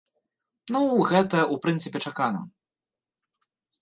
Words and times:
Ну, 0.75 0.79
гэта, 1.11 1.43
у 1.55 1.57
прынцыпе, 1.65 1.99
чакана. 2.11 2.41